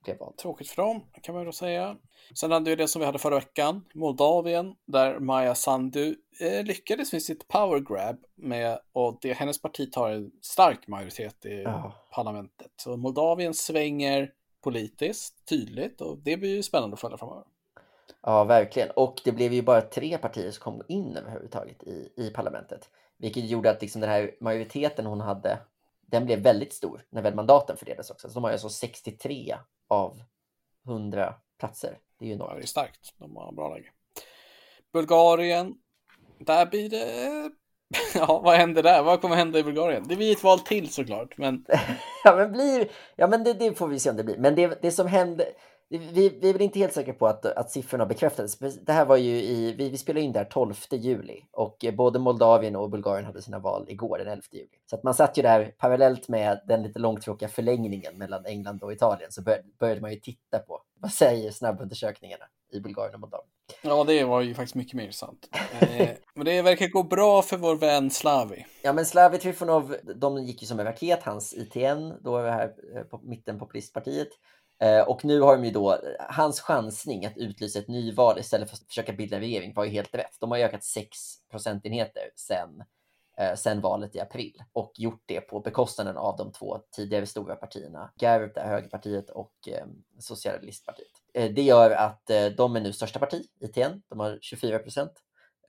[0.04, 0.36] blev vald.
[0.36, 1.96] Tråkigt för dem, kan man då säga.
[2.34, 7.12] Sen hade vi det som vi hade förra veckan, Moldavien, där Maja Sandu eh, lyckades
[7.12, 11.92] med sitt power grab med, och det, hennes parti tar en stark majoritet i Ja.
[12.14, 12.70] parlamentet.
[12.76, 14.30] Så Moldavien svänger
[14.62, 17.44] politiskt, tydligt, och det blir ju spännande att följa framöver.
[18.22, 18.90] Ja, verkligen.
[18.90, 22.88] Och det blev ju bara tre partier som kom in överhuvudtaget i, i parlamentet.
[23.16, 25.58] Vilket gjorde att liksom den här majoriteten hon hade,
[26.06, 28.28] den blev väldigt stor när väl mandaten fördelades också.
[28.28, 29.56] Så de har ju alltså 63
[29.92, 30.22] av
[30.86, 31.98] 100 platser.
[32.18, 32.68] Det är ju Ja, det är enormt.
[32.68, 33.90] starkt, de har bra läge.
[34.92, 35.74] Bulgarien,
[36.38, 37.50] där blir det...
[38.14, 39.02] Ja, vad händer där?
[39.02, 40.08] Vad kommer hända i Bulgarien?
[40.08, 41.66] Det blir ett val till såklart, men
[42.24, 44.38] Ja, men, blir, ja, men det, det får vi se om det blir.
[44.38, 45.44] Men det, det som hände,
[45.98, 48.58] vi, vi är väl inte helt säkra på att, att siffrorna bekräftades.
[48.58, 52.18] Det här var ju i, vi, vi spelade in det här 12 juli och både
[52.18, 54.68] Moldavien och Bulgarien hade sina val igår den 11 juli.
[54.90, 58.92] Så att man satt ju där parallellt med den lite långtråkiga förlängningen mellan England och
[58.92, 63.50] Italien så började, började man ju titta på vad säger snabbundersökningarna i Bulgarien och Moldavien.
[63.82, 65.48] ja, det var ju faktiskt mycket mer intressant.
[65.80, 68.66] Eh, men det verkar gå bra för vår vän Slavi.
[68.82, 72.74] Ja, men Slavi Trifonov, de gick ju som en raket, hans ITN, då det här
[72.96, 74.28] eh, på mittenpopulistpartiet.
[74.28, 74.32] Eh,
[74.82, 78.76] Eh, och nu har de ju då, hans chansning att utlysa ett nyval istället för
[78.76, 80.36] att försöka bilda en regering var ju helt rätt.
[80.40, 81.18] De har ju ökat 6
[81.50, 82.84] procentenheter sen,
[83.38, 87.56] eh, sen valet i april och gjort det på bekostnaden av de två tidigare stora
[87.56, 89.86] partierna, GARP, högerpartiet och eh,
[90.18, 91.12] Socialistpartiet.
[91.34, 95.12] Eh, det gör att eh, de är nu största parti, ITN, de har 24 procent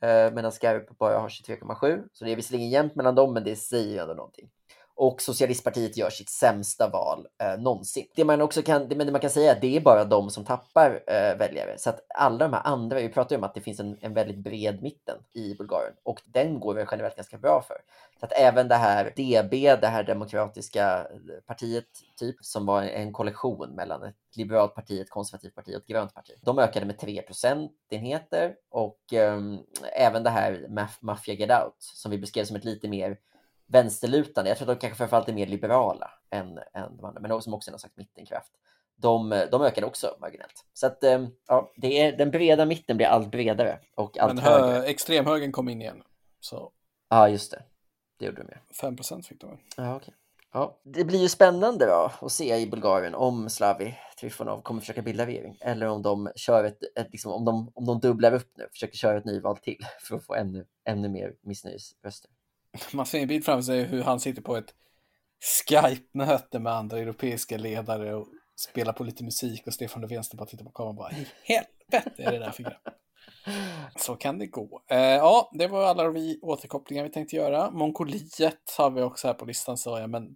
[0.02, 2.04] eh, medan Skarp bara har 23,7.
[2.14, 4.50] Så det är visserligen jämnt mellan dem, men det säger ju ändå någonting.
[4.96, 8.06] Och Socialistpartiet gör sitt sämsta val eh, någonsin.
[8.16, 10.06] Det man också kan, det, men det man kan säga är att det är bara
[10.06, 11.78] de som tappar eh, väljare.
[11.78, 14.14] Så att alla de här andra, vi pratar ju om att det finns en, en
[14.14, 17.78] väldigt bred mitten i Bulgarien och den går väl generellt ganska bra för.
[18.20, 21.06] Så att även det här DB, det här demokratiska eh,
[21.46, 21.86] partiet
[22.20, 26.14] typ, som var en kollektion mellan ett liberalt parti, ett konservativt parti och ett grönt
[26.14, 26.32] parti.
[26.42, 29.40] De ökade med 3 procentenheter och eh,
[29.96, 33.18] även det här Maf- Mafia Get Out som vi beskrev som ett lite mer
[33.74, 34.50] vänsterlutande.
[34.50, 37.54] Jag tror att de kanske framförallt är mer liberala än, än de andra, men som
[37.54, 38.52] också är någon slags mittenkraft.
[38.96, 40.66] De, de ökade också marginellt.
[40.74, 44.44] Så att ehm, ja, det är, den breda mitten blir allt bredare och allt Men
[44.44, 44.66] högre.
[44.66, 46.04] hö, extremhögern kom in igen.
[46.40, 46.72] Så
[47.10, 47.64] Ja, just det.
[48.20, 48.90] Det gjorde de ju.
[48.90, 49.60] 5% fick de väl.
[49.78, 50.14] Ja, okej.
[50.54, 55.02] Ja, det blir ju spännande då att se i Bulgarien om Slavi Trifonov kommer försöka
[55.02, 58.52] bilda regering eller om de kör ett, ett liksom, om de, om de dubblar upp
[58.58, 62.32] nu, försöker köra ett nyval till för att få ännu, ännu mer missnöjesröster.
[62.94, 64.74] Man ser en bild framför sig hur han sitter på ett
[65.44, 70.44] Skype-möte med andra europeiska ledare och spelar på lite musik och Stefan Löfven står bara
[70.44, 72.88] och tittar på kameran och bara i helvete är det där för grepp?
[73.96, 74.82] Så kan det gå.
[74.88, 77.72] Eh, ja, det var alla vi återkopplingar vi tänkte göra.
[77.72, 80.36] Mongoliet har vi också här på listan, sa jag, men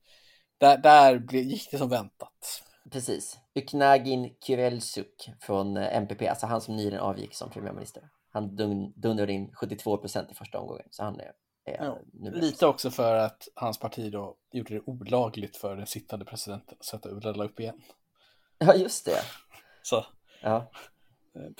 [0.58, 2.62] där, där gick det som väntat.
[2.90, 3.38] Precis.
[3.54, 8.02] Uknagin Kyrelsuk från eh, MPP, alltså han som nyligen avgick som premiärminister.
[8.32, 8.56] Han
[8.96, 11.32] dundrade in 72 procent i första omgången, så han är
[11.64, 16.76] ja, Lite också för att hans parti då gjorde det olagligt för den sittande presidenten
[16.78, 17.80] att sätta Urala upp igen.
[18.62, 19.20] Ja, just det.
[19.82, 20.06] Så.
[20.42, 20.70] Ja.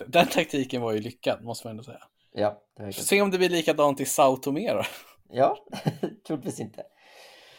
[0.07, 2.03] Den taktiken var ju lyckad, måste man ändå säga.
[2.33, 4.83] Ja, Se om det blir likadant i Sao Tome då.
[5.29, 5.57] Ja,
[6.27, 6.83] troligtvis inte.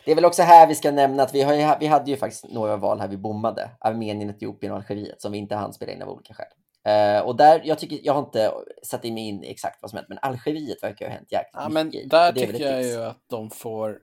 [0.05, 2.49] Det är väl också här vi ska nämna att vi, har, vi hade ju faktiskt
[2.49, 3.69] några val här vi bommade.
[3.79, 6.47] Armenien, Etiopien och Algeriet som vi inte hann spela in av olika skäl.
[6.87, 9.97] Uh, och där, jag, tycker, jag har inte satt in mig in exakt vad som
[9.97, 13.49] hänt, men Algeriet verkar ha hänt jäkligt ja, men Där tycker jag ju att de
[13.49, 14.01] får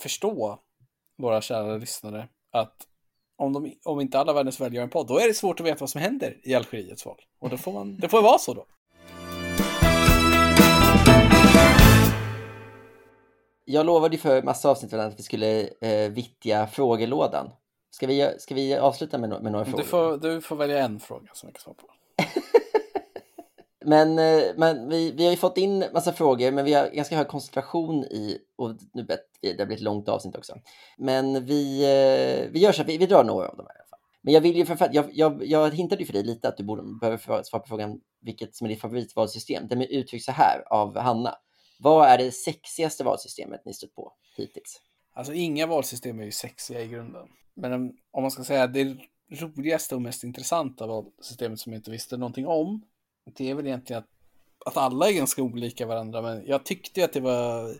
[0.00, 0.58] förstå,
[1.18, 2.86] våra kära lyssnare, att
[3.36, 5.66] om, de, om inte alla världens väl gör en podd, då är det svårt att
[5.66, 7.16] veta vad som händer i Algeriets val.
[7.40, 8.66] Och då får man, det får vara så då.
[13.64, 17.50] Jag lovade ju för massa avsnitt att vi skulle eh, vittja frågelådan.
[17.90, 19.78] Ska vi, ska vi avsluta med, med några frågor?
[19.78, 21.86] Du får, du får välja en fråga som jag kan svara på
[23.84, 27.16] men eh, men vi, vi har ju fått in massa frågor, men vi har ganska
[27.16, 30.54] hög koncentration i, och nu vet vi, det blir ett långt avsnitt också.
[30.98, 33.80] Men vi, eh, vi gör så att vi, vi drar några av dem här.
[34.22, 36.64] Men jag vill ju framförallt, jag, jag, jag hintade ju för dig lite att du
[36.64, 39.68] borde, behöver svara på frågan vilket som är ditt favoritvalsystem.
[39.68, 41.34] Den uttryckt så här av Hanna.
[41.78, 44.80] Vad är det sexigaste valsystemet ni stött på hittills?
[45.12, 47.28] Alltså inga valsystem är ju sexiga i grunden.
[47.54, 47.72] Men
[48.10, 48.96] om man ska säga det
[49.30, 52.82] roligaste och mest intressanta valsystemet som jag inte visste någonting om,
[53.24, 54.08] det är väl egentligen att,
[54.66, 56.22] att alla är ganska olika varandra.
[56.22, 57.74] Men jag tyckte att det var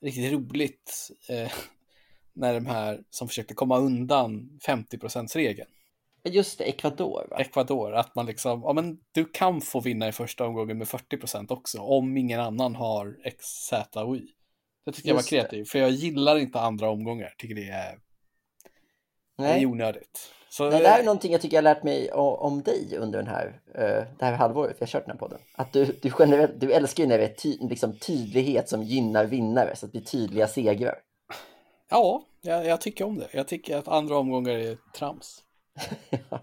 [0.00, 1.52] riktigt roligt eh,
[2.32, 5.70] när de här som försökte komma undan 50%-regeln.
[6.24, 7.40] Just det, Ecuador va?
[7.40, 11.52] Ecuador, att man liksom, ja men du kan få vinna i första omgången med 40%
[11.52, 14.26] också om ingen annan har X, Z och Y.
[14.84, 17.98] Det tycker jag var kreativt, för jag gillar inte andra omgångar, tycker det är,
[19.38, 19.54] Nej.
[19.54, 20.34] det är onödigt.
[20.52, 23.46] Så, det här är någonting jag tycker jag lärt mig om dig under den här,
[23.68, 25.38] uh, det här halvåret vi har kört den här podden.
[25.54, 29.24] Att du, du, generellt, du älskar ju när det är ty, liksom tydlighet som gynnar
[29.24, 30.98] vinnare, så att det blir tydliga segrar.
[31.90, 33.28] Ja, jag, jag tycker om det.
[33.32, 35.42] Jag tycker att andra omgångar är trams.
[36.10, 36.40] ja.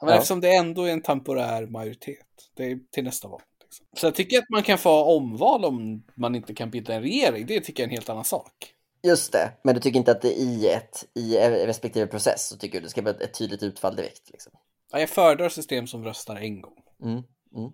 [0.00, 2.26] Men eftersom det ändå är en temporär majoritet.
[2.56, 3.42] Det är till nästa val.
[3.62, 3.86] Liksom.
[3.96, 7.46] Så jag tycker att man kan få omval om man inte kan bilda en regering.
[7.46, 8.74] Det tycker jag är en helt annan sak.
[9.02, 12.78] Just det, men du tycker inte att det i ett i respektive process så tycker
[12.78, 14.30] du det ska bli ett tydligt utfall direkt?
[14.30, 14.52] Liksom.
[14.92, 16.82] Ja, jag föredrar system som röstar en gång.
[17.02, 17.22] Mm,
[17.56, 17.72] mm.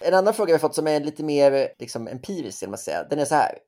[0.00, 3.04] En annan fråga vi har fått som är lite mer liksom, empirisk, man säga.
[3.10, 3.58] den är så här.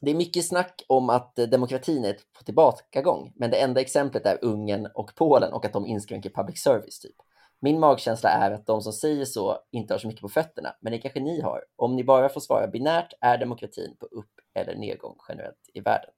[0.00, 4.26] Det är mycket snack om att eh, demokratin är på tillbakagång, men det enda exemplet
[4.26, 7.00] är Ungern och Polen och att de inskränker public service.
[7.00, 7.16] typ.
[7.64, 10.92] Min magkänsla är att de som säger så inte har så mycket på fötterna, men
[10.92, 11.64] det kanske ni har.
[11.76, 16.10] Om ni bara får svara binärt är demokratin på upp eller nedgång generellt i världen.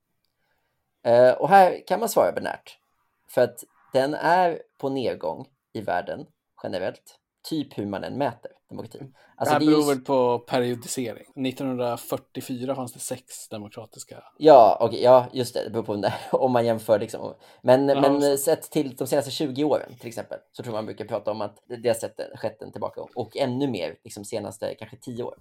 [1.02, 2.78] Eh, och här kan man svara binärt,
[3.28, 6.26] för att den är på nedgång i världen
[6.62, 9.00] generellt typ hur man än mäter demokratin.
[9.00, 9.12] Mm.
[9.36, 11.46] Alltså, det här beror väl på periodisering.
[11.46, 14.22] 1944 fanns det sex demokratiska.
[14.38, 15.64] Ja, okay, ja just det.
[15.64, 16.98] Det beror på när, om man jämför.
[16.98, 17.34] Liksom.
[17.62, 21.04] Men, ja, men sett till de senaste 20 åren till exempel så tror man brukar
[21.04, 24.96] prata om att det har sett, skett en tillbaka och ännu mer liksom senaste kanske
[24.96, 25.34] 10 år.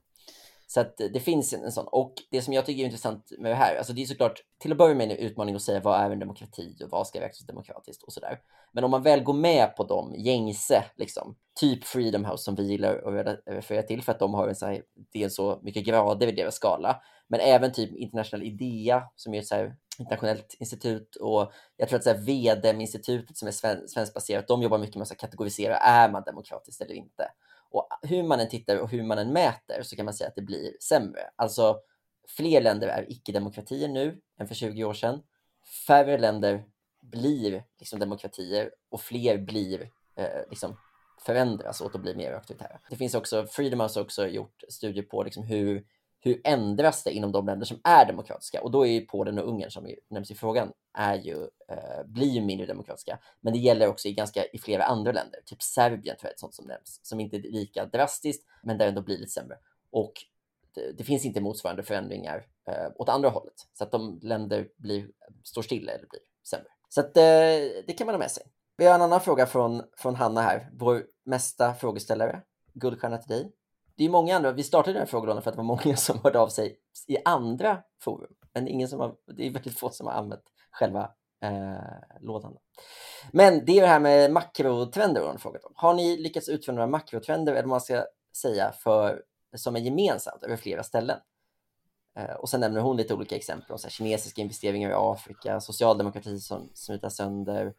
[0.67, 1.87] Så att det finns en, sån.
[1.87, 4.71] Och det som jag tycker är intressant med det här, alltså det är såklart till
[4.71, 7.47] att börja med en utmaning att säga vad är en demokrati och vad ska räknas
[7.47, 8.39] demokratiskt och sådär.
[8.71, 12.63] Men om man väl går med på de gängse, liksom, typ Freedom House som vi
[12.63, 16.27] gillar att referera till för att de har en så här, dels så mycket grader
[16.27, 17.01] i deras skala.
[17.27, 21.97] Men även typ International IDEA som är ett så här internationellt institut och jag tror
[21.97, 26.11] att så här, VDM-institutet som är sven svenskbaserat, de jobbar mycket med att kategorisera, är
[26.11, 27.27] man demokratiskt eller inte?
[27.69, 30.35] Och hur man än tittar och hur man än mäter så kan man säga att
[30.35, 31.21] det blir sämre.
[31.35, 31.79] Alltså,
[32.27, 35.23] fler länder är icke-demokratier nu än för 20 år sedan.
[35.87, 36.65] Färre länder
[37.01, 40.77] blir liksom demokratier och fler blir eh, liksom
[41.25, 42.79] förändras åt att bli mer auktoritära.
[42.89, 45.85] Det finns också, Freedom House har också gjort studier på liksom hur
[46.25, 48.61] hur ändras det inom de länder som är demokratiska?
[48.61, 52.27] Och då är ju Polen och Ungern, som nämns i frågan, är ju, eh, blir
[52.27, 53.19] ju mindre demokratiska.
[53.41, 56.33] Men det gäller också i, ganska, i flera andra länder, typ Serbien tror jag är
[56.33, 59.57] ett sånt som nämns, som inte är lika drastiskt, men där ändå blir lite sämre.
[59.91, 60.13] Och
[60.75, 65.07] det, det finns inte motsvarande förändringar eh, åt andra hållet, så att de länder blir,
[65.43, 66.67] står stilla eller blir sämre.
[66.89, 68.43] Så att, eh, det kan man ha med sig.
[68.77, 72.41] Vi har en annan fråga från, från Hanna här, vår mesta frågeställare.
[72.73, 73.51] Guldstjärna till dig
[73.97, 76.19] det är många andra, vi startade den här frågelådan för att det var många som
[76.23, 80.07] hörde av sig i andra forum, men ingen som har, det är väldigt få som
[80.07, 81.11] har använt själva
[81.43, 82.57] eh, lådan.
[83.31, 85.73] Men det är det här med makrotrender hon frågat om.
[85.75, 88.05] Har ni lyckats utföra några makrotrender eller man ska
[88.35, 89.23] säga, för,
[89.55, 91.19] som är gemensamt över flera ställen.
[92.17, 95.61] Eh, och sen nämner hon lite olika exempel om så här, kinesiska investeringar i Afrika,
[95.61, 97.73] socialdemokrati som smutas sönder,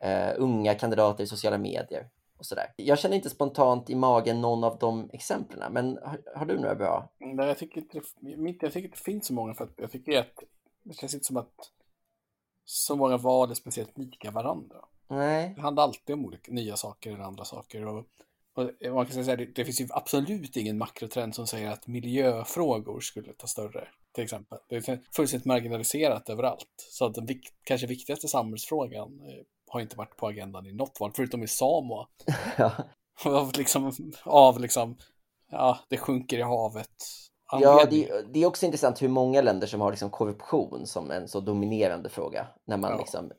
[0.00, 2.08] eh, unga kandidater i sociala medier
[2.42, 2.72] och så där.
[2.76, 6.74] Jag känner inte spontant i magen någon av de exemplen, men har, har du några
[6.74, 7.08] bra?
[7.18, 10.18] Nej, jag tycker inte det, jag tycker det finns så många för att jag tycker
[10.18, 10.42] att
[10.82, 11.54] det känns inte som att
[12.64, 14.76] så många val är speciellt lika varandra.
[15.08, 15.52] Nej.
[15.56, 17.86] Det handlar alltid om olika, nya saker eller andra saker.
[17.86, 18.06] Och,
[18.54, 23.00] och man kan säga att det, finns ju absolut ingen makrotrend som säger att miljöfrågor
[23.00, 24.58] skulle ta större, till exempel.
[24.68, 26.86] Det är fullständigt marginaliserat överallt.
[26.90, 31.00] Så att den vik kanske viktigaste samhällsfrågan eh, har inte varit på agendan i något
[31.00, 32.08] val, förutom i Samoa.
[32.56, 32.72] ja.
[33.24, 33.92] Av liksom,
[34.24, 34.96] av liksom,
[35.50, 36.88] ja, det sjunker i havet.
[37.60, 41.28] Ja, det, det, är också intressant hur många länder som har liksom korruption som en
[41.28, 42.46] så dominerande fråga.
[42.66, 42.98] När man ja.
[42.98, 43.32] liksom,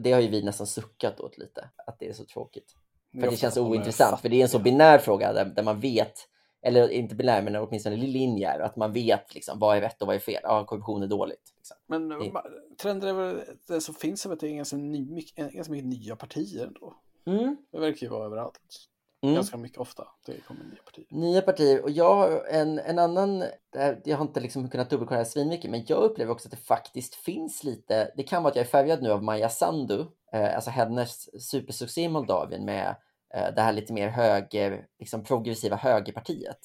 [0.00, 2.74] det har ju vi nästan suckat åt lite, att det är så tråkigt.
[3.20, 6.14] För det känns ointressant, för det är en så binär fråga där, där man vet,
[6.62, 10.16] eller inte binär, men åtminstone linjär, att man vet liksom, vad är rätt och vad
[10.16, 10.40] är fel.
[10.42, 11.51] Ja, korruption är dåligt.
[11.88, 12.08] Liksom.
[12.08, 12.42] Men det...
[12.78, 16.16] trenden är väl, det som finns att det är ganska, ny, mycket, ganska mycket nya
[16.16, 16.94] partier ändå.
[17.26, 17.56] Mm.
[17.72, 18.88] Det verkar ju vara överallt.
[19.22, 19.34] Mm.
[19.34, 20.08] Ganska mycket ofta.
[20.26, 21.06] Det kommer nya partier.
[21.10, 21.82] Nya partier.
[21.82, 23.44] Och jag har en, en annan,
[24.04, 26.56] jag har inte liksom kunnat dubbelkolla det här svinmycket, men jag upplever också att det
[26.56, 30.54] faktiskt finns lite, det kan vara att jag är färgad nu av Maja Sandu, eh,
[30.54, 32.96] alltså hennes supersuccé i Moldavien med
[33.34, 36.58] eh, det här lite mer höger, liksom progressiva högerpartiet.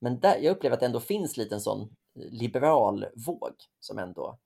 [0.00, 4.38] Men där, jag upplever att det ändå finns lite en sån liberal våg som ändå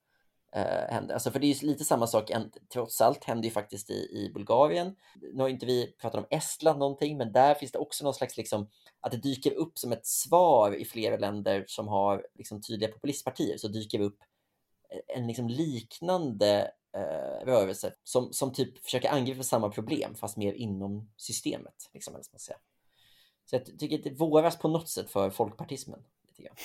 [0.54, 1.14] eh, händer.
[1.14, 3.94] Alltså för det är ju lite samma sak, en, trots allt händer ju faktiskt i,
[3.94, 4.96] i Bulgarien.
[5.32, 8.36] Nu har inte vi pratat om Estland någonting, men där finns det också någon slags,
[8.36, 8.68] liksom,
[9.00, 13.56] att det dyker upp som ett svar i flera länder som har liksom, tydliga populistpartier,
[13.56, 14.18] så dyker det upp
[14.90, 20.52] eh, en liksom, liknande eh, rörelse som, som typ försöker angripa samma problem, fast mer
[20.52, 21.90] inom systemet.
[21.92, 22.58] Liksom, eller man säga.
[23.46, 26.04] Så jag tycker att det våras på något sätt för folkpartismen.
[26.26, 26.56] Lite grann.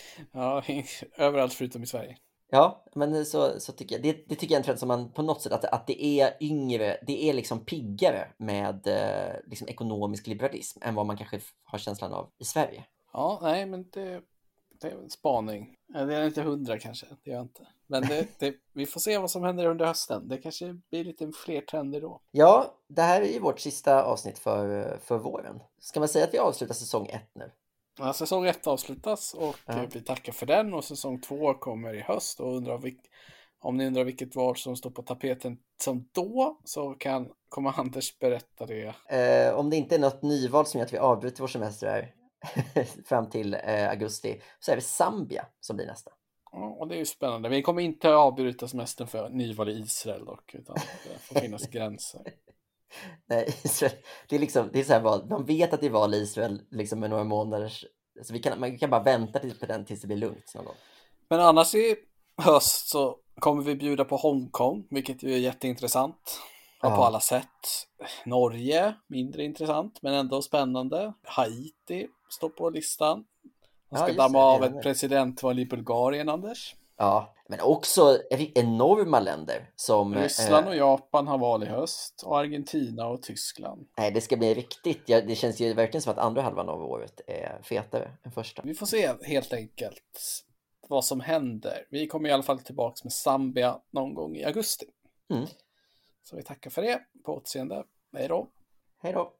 [0.32, 0.62] Ja,
[1.16, 2.16] överallt förutom i Sverige.
[2.54, 4.02] Ja, men så, så tycker jag.
[4.02, 6.04] Det, det tycker jag är en trend som man på något sätt, att, att det
[6.04, 11.40] är yngre, det är liksom piggare med eh, liksom ekonomisk liberalism än vad man kanske
[11.64, 12.84] har känslan av i Sverige.
[13.12, 14.22] Ja, nej, men det,
[14.80, 15.74] det är en spaning.
[15.92, 17.66] Det är inte hundra kanske, det gör jag inte.
[17.86, 20.28] Men det, det, vi får se vad som händer under hösten.
[20.28, 22.20] Det kanske blir lite fler trender då.
[22.30, 25.60] Ja, det här är ju vårt sista avsnitt för, för våren.
[25.78, 27.50] Ska man säga att vi avslutar säsong ett nu?
[27.98, 29.86] Ja, säsong ett avslutas och ja.
[29.92, 32.80] vi tackar för den och säsong två kommer i höst och undrar
[33.60, 38.18] om ni undrar vilket val som står på tapeten som då så kan kommer Anders
[38.18, 38.94] berätta det.
[39.08, 42.14] Eh, om det inte är något nyval som gör att vi avbryter vår semester här
[43.04, 46.10] fram till eh, augusti så är det Zambia som blir nästa.
[46.52, 47.48] Ja, och det är ju spännande.
[47.48, 52.22] Vi kommer inte avbryta semestern för nyval i Israel dock, utan det får finnas gränser.
[53.26, 53.92] Nej, Israel,
[54.28, 56.18] det är liksom, det är så här val, man vet att det är val i
[56.18, 57.84] Israel liksom med några månaders,
[58.22, 60.64] så vi kan, man kan bara vänta till, på den tills det blir lugnt någon
[60.64, 60.74] gång.
[61.28, 61.96] Men annars i
[62.36, 66.40] höst så kommer vi bjuda på Hongkong, vilket ju är jätteintressant.
[66.82, 66.96] Ja.
[66.96, 67.86] På alla sätt.
[68.24, 71.12] Norge, mindre intressant men ändå spännande.
[71.22, 73.24] Haiti står på listan.
[73.90, 76.74] Man ska ja, damma av ett presidentval i Bulgarien, Anders.
[76.96, 78.18] Ja, men också
[78.54, 80.14] enorma länder som...
[80.14, 83.88] Ryssland och Japan har val i höst och Argentina och Tyskland.
[83.98, 85.02] Nej, det ska bli riktigt.
[85.06, 88.62] Ja, det känns ju verkligen som att andra halvan av året är fetare än första.
[88.62, 90.44] Vi får se helt enkelt
[90.88, 91.86] vad som händer.
[91.90, 94.86] Vi kommer i alla fall tillbaka med Zambia någon gång i augusti.
[95.30, 95.46] Mm.
[96.22, 97.00] Så vi tackar för det.
[97.24, 97.84] På återseende.
[98.16, 98.48] Hej då.
[99.02, 99.32] Hej då.